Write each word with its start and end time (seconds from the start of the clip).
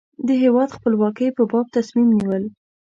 د 0.27 0.29
هېواد 0.43 0.69
خپلواکۍ 0.77 1.27
په 1.37 1.43
باب 1.51 1.65
تصمیم 1.77 2.07
نیول. 2.17 2.43